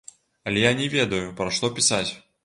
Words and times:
Але 0.51 0.61
я 0.61 0.71
не 0.79 0.87
ведаю, 0.93 1.19
пра 1.41 1.47
што 1.57 1.69
пісаць. 1.81 2.09